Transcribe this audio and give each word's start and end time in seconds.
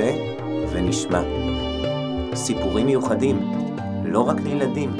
נעשה 0.00 0.12
ונשמע. 0.72 1.22
סיפורים 2.34 2.86
מיוחדים, 2.86 3.40
לא 4.04 4.20
רק 4.20 4.36
לילדים. 4.40 4.90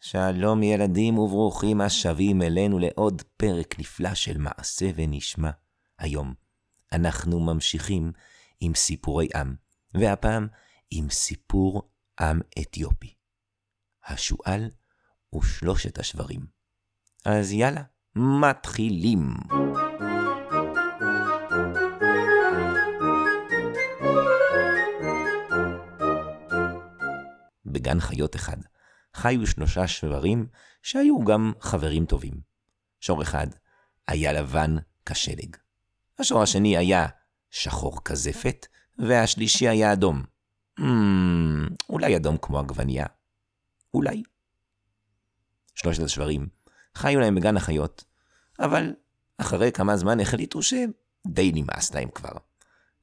שלום 0.00 0.62
ילדים 0.62 1.18
וברוכים 1.18 1.80
השבים 1.80 2.42
אלינו 2.42 2.78
לעוד 2.78 3.22
פרק 3.36 3.78
נפלא 3.78 4.14
של 4.14 4.38
מעשה 4.38 4.86
ונשמע. 4.94 5.50
היום 5.98 6.34
אנחנו 6.92 7.40
ממשיכים 7.40 8.12
עם 8.60 8.74
סיפורי 8.74 9.28
עם, 9.34 9.65
והפעם 9.94 10.48
עם 10.90 11.10
סיפור 11.10 11.90
עם 12.20 12.40
אתיופי. 12.60 13.14
השועל 14.06 14.70
ושלושת 15.34 15.98
השברים. 15.98 16.46
אז 17.24 17.52
יאללה, 17.52 17.82
מתחילים. 18.16 19.34
בגן 27.66 28.00
חיות 28.00 28.36
אחד 28.36 28.56
חיו 29.14 29.46
שלושה 29.46 29.86
שברים 29.86 30.46
שהיו 30.82 31.24
גם 31.24 31.52
חברים 31.60 32.06
טובים. 32.06 32.40
שור 33.00 33.22
אחד 33.22 33.46
היה 34.08 34.32
לבן 34.32 34.76
כשלג. 35.06 35.56
השור 36.18 36.42
השני 36.42 36.76
היה 36.76 37.06
שחור 37.50 38.04
כזפת, 38.04 38.66
והשלישי 38.98 39.68
היה 39.68 39.92
אדום. 39.92 40.22
Hmm, 40.80 40.82
אולי 41.88 42.16
אדום 42.16 42.36
כמו 42.42 42.58
עגבנייה? 42.58 43.06
אולי. 43.94 44.22
שלושת 45.74 46.02
השברים 46.02 46.48
חיו 46.94 47.20
להם 47.20 47.34
בגן 47.34 47.56
החיות, 47.56 48.04
אבל 48.60 48.94
אחרי 49.38 49.72
כמה 49.72 49.96
זמן 49.96 50.20
החליטו 50.20 50.62
שדי 50.62 51.52
נמאס 51.54 51.94
להם 51.94 52.08
כבר. 52.10 52.32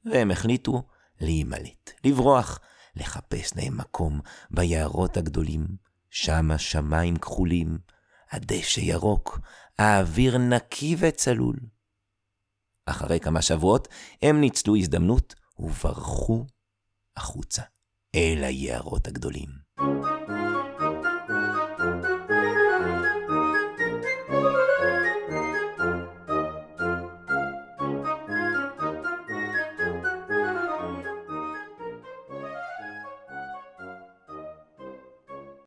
והם 0.04 0.30
החליטו 0.30 0.82
להימלט, 1.20 1.90
לברוח, 2.04 2.60
לחפש 2.96 3.56
להם 3.56 3.76
מקום 3.76 4.20
ביערות 4.50 5.16
הגדולים. 5.16 5.66
שם 6.14 6.50
השמיים 6.50 7.16
כחולים, 7.16 7.78
הדשא 8.30 8.80
ירוק, 8.80 9.40
האוויר 9.78 10.38
נקי 10.38 10.96
וצלול. 10.98 11.56
אחרי 12.86 13.20
כמה 13.20 13.42
שבועות 13.42 13.88
הם 14.22 14.40
ניצלו 14.40 14.76
הזדמנות 14.76 15.34
וברחו 15.58 16.46
החוצה 17.16 17.62
אל 18.14 18.44
היערות 18.44 19.06
הגדולים. 19.06 19.48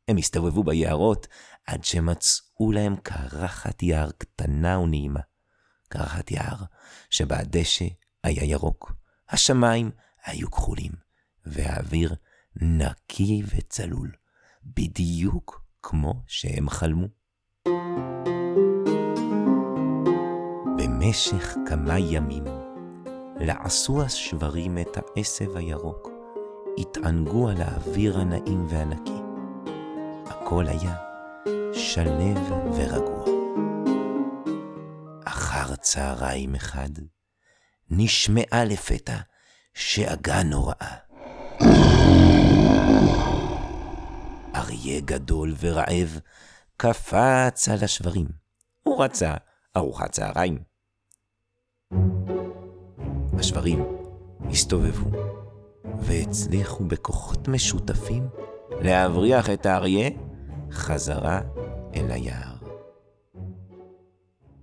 הם 0.08 0.18
הסתובבו 0.18 0.64
ביערות 0.64 1.28
עד 1.68 1.84
שמצאו 1.84 2.72
להם 2.72 2.96
קרחת 2.96 3.84
יער 3.84 4.12
קטנה 4.18 4.80
ונעימה. 4.80 5.20
קרחת 5.90 6.32
יער 6.32 6.58
שבה 7.10 7.40
הדשא 7.40 7.86
היה 8.24 8.44
ירוק, 8.44 8.94
השמיים 9.30 9.92
היו 10.26 10.52
כחולים, 10.52 10.92
והאוויר 11.46 12.16
נקי 12.62 13.44
וצלול, 13.56 14.12
בדיוק 14.64 15.62
כמו 15.84 16.22
שהם 16.28 16.70
חלמו. 16.70 17.08
במשך 20.78 21.56
כמה 21.70 22.00
ימים 22.00 22.44
לעשו 23.40 24.02
השברים 24.02 24.78
את 24.78 24.98
העשב 24.98 25.56
הירוק, 25.56 26.10
התענגו 26.78 27.50
על 27.50 27.62
האוויר 27.62 28.20
הנעים 28.20 28.66
והנקי. 28.70 29.22
הכל 30.26 30.68
היה 30.68 30.96
שלב 31.74 32.38
ורגוע. 32.76 33.26
אחר 35.26 35.76
צהריים 35.76 36.56
אחד, 36.56 36.90
נשמעה 37.90 38.66
לפתע 38.66 39.18
שאגה 39.74 40.44
נוראה. 40.44 40.96
אריה 44.56 45.00
גדול 45.00 45.56
ורעב 45.60 46.20
קפץ 46.78 47.70
על 47.70 47.84
השברים. 47.84 48.28
הוא 48.84 49.04
רצה 49.04 49.34
ארוחת 49.78 50.12
צהריים. 50.12 50.60
השברים 53.40 53.86
הסתובבו 54.50 55.10
והצליחו 56.00 56.86
בכוחות 56.86 57.48
משותפים 57.48 58.30
להבריח 58.82 59.50
את 59.50 59.66
האריה 59.66 60.10
חזרה 60.72 61.42
אל 61.96 62.12
היער. 62.12 62.56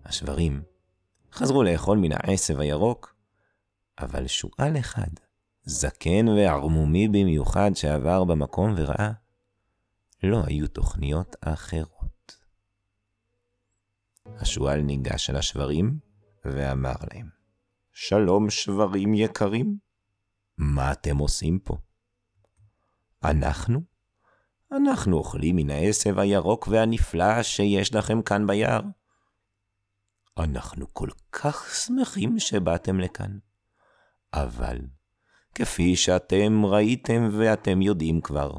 השברים 0.05 0.63
חזרו 1.33 1.63
לאכול 1.63 1.99
מן 1.99 2.13
העשב 2.13 2.61
הירוק, 2.61 3.14
אבל 3.99 4.27
שועל 4.27 4.79
אחד, 4.79 5.11
זקן 5.65 6.29
וערמומי 6.29 7.09
במיוחד 7.09 7.71
שעבר 7.75 8.25
במקום 8.25 8.75
וראה, 8.77 9.13
לא 10.23 10.43
היו 10.47 10.69
תוכניות 10.69 11.37
אחרות. 11.41 12.37
השועל 14.27 14.81
ניגש 14.81 15.31
אל 15.31 15.37
השברים 15.37 15.99
ואמר 16.45 16.95
להם, 17.13 17.29
שלום 17.93 18.51
שברים 18.51 19.15
יקרים, 19.15 19.79
מה 20.59 20.93
אתם 20.93 21.19
עושים 21.19 21.59
פה? 21.59 21.77
אנחנו 23.25 23.81
אנחנו 24.77 25.17
אוכלים 25.17 25.57
מן 25.57 25.71
העשב 25.71 26.19
הירוק 26.19 26.69
והנפלא 26.69 27.43
שיש 27.43 27.95
לכם 27.95 28.23
כאן 28.23 28.47
ביער. 28.47 28.83
אנחנו 30.39 30.95
כל 30.95 31.09
כך 31.33 31.75
שמחים 31.75 32.39
שבאתם 32.39 33.01
לכאן. 33.01 33.39
אבל, 34.35 34.79
כפי 35.55 35.97
שאתם 35.97 36.67
ראיתם 36.67 37.29
ואתם 37.33 37.83
יודעים 37.83 38.21
כבר, 38.21 38.53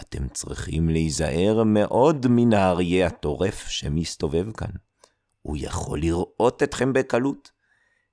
אתם 0.00 0.28
צריכים 0.28 0.88
להיזהר 0.88 1.62
מאוד 1.64 2.26
מן 2.28 2.52
האריה 2.54 3.06
הטורף 3.06 3.68
שמסתובב 3.68 4.52
כאן. 4.52 4.70
הוא 5.42 5.56
יכול 5.60 6.00
לראות 6.00 6.62
אתכם 6.62 6.92
בקלות, 6.92 7.50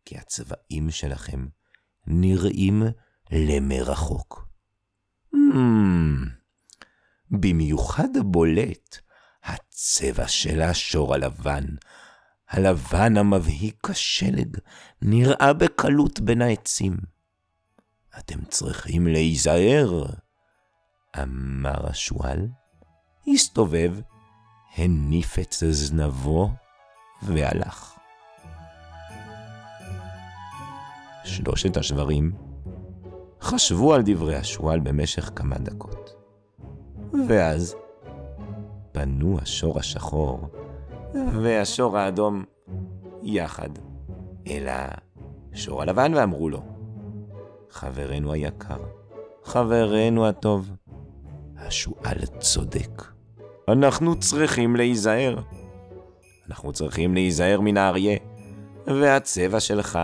כי 0.06 0.18
הצבעים 0.18 0.90
שלכם 0.90 1.48
נראים 2.08 2.84
למרחוק. 3.32 4.48
Hmm, 5.36 6.28
במיוחד 7.32 8.18
בולט 8.26 8.98
הצבע 9.44 10.28
של 10.28 10.62
השור 10.62 11.14
הלבן. 11.14 11.66
הלבן 12.50 13.18
המבהיק 13.18 13.88
כשלג 13.92 14.58
נראה 15.02 15.54
בקלות 15.54 16.20
בין 16.20 16.42
העצים. 16.42 16.98
אתם 18.20 18.46
צריכים 18.46 19.08
להיזהר, 19.08 20.04
אמר 21.24 21.90
השועל, 21.90 22.48
הסתובב, 23.34 23.94
הניף 24.76 25.40
את 25.40 25.56
זנבו 25.60 26.50
והלך. 27.22 27.94
שלושת 31.24 31.78
השברים 31.78 32.32
חשבו 33.42 33.94
על 33.94 34.02
דברי 34.06 34.36
השועל 34.36 34.80
במשך 34.80 35.32
כמה 35.36 35.58
דקות. 35.58 36.16
ואז 37.28 37.76
פנו 38.92 39.40
השור 39.42 39.80
השחור 39.80 40.50
והשור 41.14 41.98
האדום 41.98 42.44
יחד 43.24 43.70
אל 44.48 44.68
השור 44.70 45.82
הלבן 45.82 46.14
ואמרו 46.16 46.50
לו, 46.50 46.62
חברנו 47.70 48.34
היקר, 48.34 48.84
חברנו 49.44 50.28
הטוב, 50.28 50.72
השועל 51.58 52.26
צודק. 52.40 53.04
אנחנו 53.68 54.20
צריכים 54.20 54.76
להיזהר. 54.76 55.40
אנחנו 56.50 56.74
צריכים 56.74 57.14
להיזהר 57.14 57.62
מן 57.62 57.78
האריה, 57.78 58.18
והצבע 58.88 59.60
שלך 59.60 60.00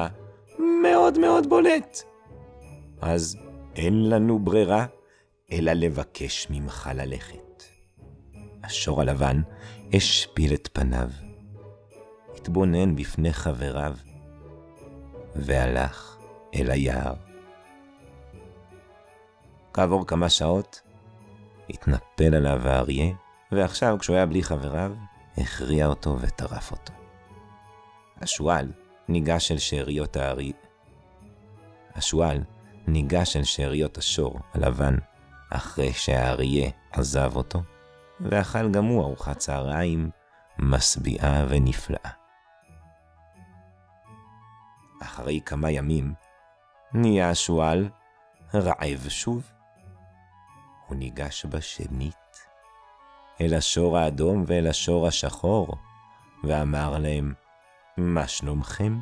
מאוד 0.83 1.19
מאוד 1.19 1.49
בולט. 1.49 2.03
אז 3.01 3.37
אין 3.75 4.09
לנו 4.09 4.39
ברירה 4.39 4.85
אלא 5.51 5.73
לבקש 5.73 6.47
ממך 6.49 6.89
ללכת. 6.95 7.63
השור 8.63 9.01
הלבן 9.01 9.41
השפיל 9.93 10.53
את 10.53 10.69
פניו, 10.73 11.09
התבונן 12.35 12.95
בפני 12.95 13.33
חבריו, 13.33 13.93
והלך 15.35 16.17
אל 16.55 16.71
היער. 16.71 17.13
כעבור 19.73 20.07
כמה 20.07 20.29
שעות, 20.29 20.81
התנפל 21.69 22.35
עליו 22.35 22.67
האריה, 22.67 23.13
ועכשיו, 23.51 23.97
כשהוא 23.99 24.15
היה 24.15 24.25
בלי 24.25 24.43
חבריו, 24.43 24.91
הכריע 25.37 25.87
אותו 25.87 26.17
וטרף 26.21 26.71
אותו. 26.71 26.93
השועל 28.21 28.71
ניגש 29.09 29.51
אל 29.51 29.57
שאריות 29.57 30.17
הארי... 30.17 30.51
השועל 31.95 32.43
ניגש 32.87 33.35
אל 33.35 33.43
שאריות 33.43 33.97
השור 33.97 34.39
הלבן, 34.53 34.95
אחרי 35.49 35.93
שהאריה 35.93 36.69
עזב 36.91 37.35
אותו, 37.35 37.61
ואכל 38.23 38.71
גם 38.71 38.85
הוא 38.85 39.03
ארוחת 39.03 39.37
צהריים 39.37 40.09
משביעה 40.59 41.45
ונפלאה. 41.49 42.11
אחרי 45.01 45.39
כמה 45.45 45.71
ימים, 45.71 46.13
נהיה 46.93 47.29
השועל 47.29 47.89
רעב 48.53 49.09
שוב. 49.09 49.51
הוא 50.87 50.97
ניגש 50.97 51.45
בשנית 51.45 52.15
אל 53.41 53.53
השור 53.53 53.97
האדום 53.97 54.43
ואל 54.47 54.67
השור 54.67 55.07
השחור, 55.07 55.77
ואמר 56.43 56.97
להם, 56.99 57.33
מה 57.97 58.27
שלומכם? 58.27 58.99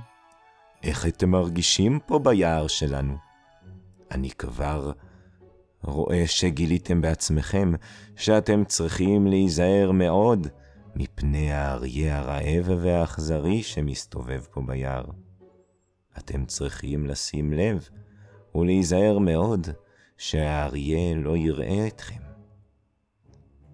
איך 0.83 1.05
אתם 1.05 1.29
מרגישים 1.29 1.99
פה 1.99 2.19
ביער 2.19 2.67
שלנו? 2.67 3.17
אני 4.11 4.31
כבר 4.31 4.91
רואה 5.83 6.27
שגיליתם 6.27 7.01
בעצמכם 7.01 7.71
שאתם 8.15 8.65
צריכים 8.65 9.27
להיזהר 9.27 9.91
מאוד 9.91 10.47
מפני 10.95 11.51
האריה 11.51 12.19
הרעב 12.19 12.65
והאכזרי 12.81 13.63
שמסתובב 13.63 14.41
פה 14.51 14.61
ביער. 14.65 15.05
אתם 16.17 16.45
צריכים 16.45 17.07
לשים 17.07 17.53
לב 17.53 17.89
ולהיזהר 18.55 19.19
מאוד 19.19 19.67
שהאריה 20.17 21.15
לא 21.15 21.37
יראה 21.37 21.87
אתכם. 21.87 22.21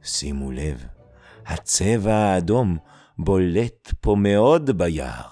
שימו 0.03 0.51
לב, 0.51 0.85
הצבע 1.45 2.15
האדום 2.15 2.77
בולט 3.17 3.93
פה 4.01 4.15
מאוד 4.15 4.77
ביער. 4.77 5.29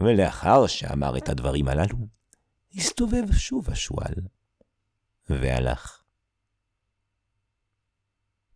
ולאחר 0.00 0.66
שאמר 0.66 1.16
את 1.16 1.28
הדברים 1.28 1.68
הללו, 1.68 1.96
הסתובב 2.74 3.32
שוב 3.32 3.70
השועל, 3.70 4.14
והלך. 5.28 6.02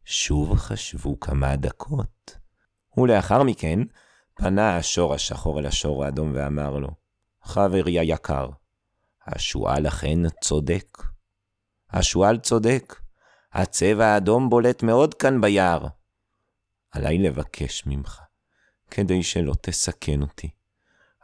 שוב 0.04 0.56
חשבו 0.56 1.20
כמה 1.20 1.56
דקות, 1.56 2.38
ולאחר 2.96 3.42
מכן 3.42 3.78
פנה 4.34 4.76
השור 4.76 5.14
השחור 5.14 5.60
אל 5.60 5.66
השור 5.66 6.04
האדום 6.04 6.32
ואמר 6.34 6.78
לו, 6.78 6.88
חברי 7.42 7.98
היקר, 7.98 8.48
השועל 9.26 9.88
אכן 9.88 10.28
צודק. 10.40 10.98
השועל 11.90 12.38
צודק, 12.38 13.00
הצבע 13.52 14.06
האדום 14.06 14.50
בולט 14.50 14.82
מאוד 14.82 15.14
כאן 15.14 15.40
ביער. 15.40 15.86
עליי 16.90 17.18
לבקש 17.18 17.86
ממך, 17.86 18.20
כדי 18.90 19.22
שלא 19.22 19.54
תסכן 19.60 20.22
אותי. 20.22 20.50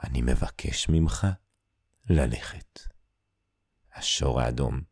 אני 0.05 0.23
מבקש 0.23 0.89
ממך 0.89 1.27
ללכת. 2.11 2.81
השור 3.95 4.41
האדום 4.41 4.92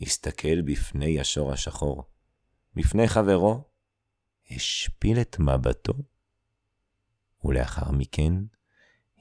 הסתכל 0.00 0.60
בפני 0.60 1.20
השור 1.20 1.52
השחור, 1.52 2.04
בפני 2.74 3.08
חברו, 3.08 3.64
השפיל 4.50 5.20
את 5.20 5.36
מבטו, 5.38 5.92
ולאחר 7.44 7.90
מכן 7.90 8.32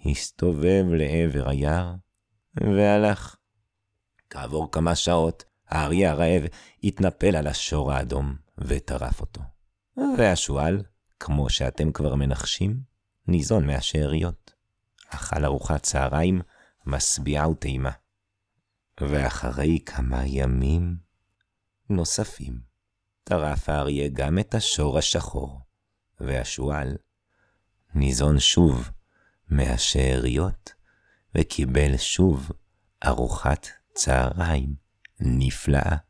הסתובב 0.06 0.86
לעבר 0.90 1.50
היער 1.50 1.96
והלך. 2.56 3.36
כעבור 4.30 4.72
כמה 4.72 4.96
שעות, 4.96 5.44
האריה 5.68 6.12
הרעב 6.12 6.44
התנפל 6.84 7.36
על 7.36 7.48
השור 7.48 7.92
האדום 7.92 8.36
וטרף 8.58 9.22
אותו. 9.22 9.42
והשועל, 10.18 10.84
כמו 11.20 11.50
שאתם 11.50 11.92
כבר 11.92 12.16
מנחשים, 12.16 12.82
ניזון 13.28 13.68
מהשאריות. 13.68 14.54
אכל 15.10 15.46
ארוחת 15.46 15.84
צהריים 15.84 16.42
משביעה 16.86 17.50
וטעימה. 17.50 17.92
ואחרי 19.02 19.80
כמה 19.86 20.26
ימים 20.26 20.98
נוספים, 21.90 22.60
טרף 23.24 23.70
האריה 23.70 24.10
גם 24.14 24.40
את 24.40 24.56
השור 24.56 24.98
השחור, 24.98 25.62
והשועל 26.20 26.98
ניזון 27.96 28.40
שוב 28.40 28.90
מהשאריות, 29.50 30.74
וקיבל 31.36 31.98
שוב 31.98 32.52
ארוחת 33.06 33.68
צהריים 33.94 34.76
נפלאה. 35.20 36.09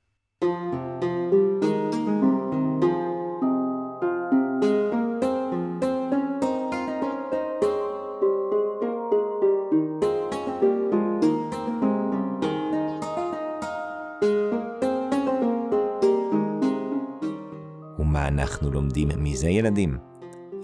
אנחנו 18.30 18.72
לומדים 18.72 19.10
מזה, 19.18 19.50
ילדים? 19.50 19.98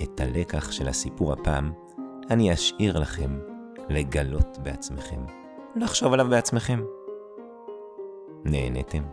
את 0.03 0.19
הלקח 0.19 0.71
של 0.71 0.87
הסיפור 0.87 1.33
הפעם 1.33 1.71
אני 2.29 2.53
אשאיר 2.53 2.99
לכם 2.99 3.39
לגלות 3.89 4.57
בעצמכם, 4.63 5.21
לחשוב 5.75 6.13
עליו 6.13 6.27
בעצמכם. 6.29 6.83
נהנתם? 8.45 9.03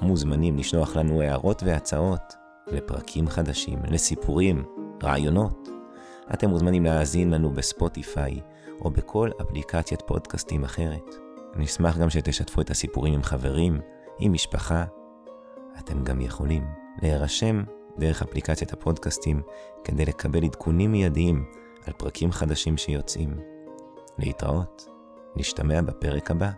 מוזמנים 0.00 0.56
לשלוח 0.56 0.96
לנו 0.96 1.22
הערות 1.22 1.62
והצעות 1.62 2.34
לפרקים 2.66 3.28
חדשים, 3.28 3.78
לסיפורים, 3.88 4.64
רעיונות. 5.02 5.68
אתם 6.34 6.50
מוזמנים 6.50 6.84
להאזין 6.84 7.30
לנו 7.30 7.50
בספוטיפיי 7.50 8.40
או 8.80 8.90
בכל 8.90 9.30
אפליקציית 9.40 10.02
פודקאסטים 10.06 10.64
אחרת. 10.64 11.14
נשמח 11.56 11.98
גם 11.98 12.10
שתשתפו 12.10 12.60
את 12.60 12.70
הסיפורים 12.70 13.14
עם 13.14 13.22
חברים, 13.22 13.80
עם 14.18 14.32
משפחה. 14.32 14.84
אתם 15.78 16.04
גם 16.04 16.20
יכולים 16.20 16.83
להירשם 17.02 17.62
דרך 17.98 18.22
אפליקציית 18.22 18.72
הפודקאסטים 18.72 19.42
כדי 19.84 20.04
לקבל 20.04 20.44
עדכונים 20.44 20.92
מיידיים 20.92 21.44
על 21.86 21.92
פרקים 21.92 22.32
חדשים 22.32 22.76
שיוצאים. 22.76 23.34
להתראות, 24.18 24.88
נשתמע 25.36 25.82
בפרק 25.82 26.30
הבא 26.30 26.50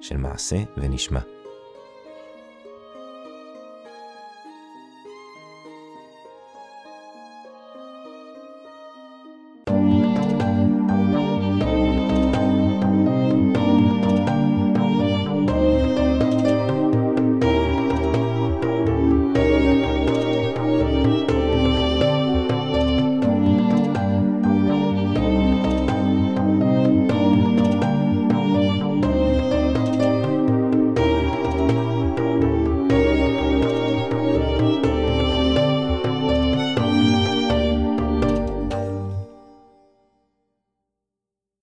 של 0.00 0.16
מעשה 0.16 0.56
ונשמע. 0.76 1.41